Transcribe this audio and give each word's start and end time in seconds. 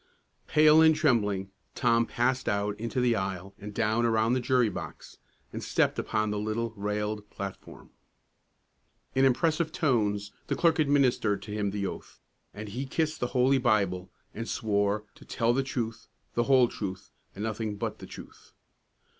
Pale 0.47 0.81
and 0.81 0.95
trembling, 0.95 1.51
Tom 1.75 2.07
passed 2.07 2.49
out 2.49 2.75
into 2.79 2.99
the 2.99 3.15
aisle 3.15 3.53
and 3.59 3.71
down 3.71 4.03
around 4.03 4.33
the 4.33 4.39
jury 4.39 4.67
box, 4.67 5.19
and 5.53 5.63
stepped 5.63 5.99
upon 5.99 6.31
the 6.31 6.39
little 6.39 6.71
railed 6.71 7.29
platform. 7.29 7.91
In 9.13 9.25
impressive 9.25 9.71
tones, 9.71 10.31
the 10.47 10.55
clerk 10.55 10.79
administered 10.79 11.43
to 11.43 11.51
him 11.51 11.69
the 11.69 11.85
oath, 11.85 12.19
and 12.51 12.69
he 12.69 12.87
kissed 12.87 13.19
the 13.19 13.27
Holy 13.37 13.59
Bible 13.59 14.09
and 14.33 14.49
swore 14.49 15.03
to 15.13 15.23
"tell 15.23 15.53
the 15.53 15.61
truth, 15.61 16.07
the 16.33 16.45
whole 16.45 16.67
truth, 16.67 17.11
and 17.35 17.43
nothing 17.43 17.75
but 17.75 17.99
the 17.99 18.07
truth." 18.07 18.53